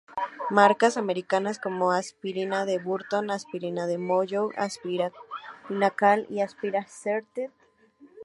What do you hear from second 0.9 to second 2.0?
americanas como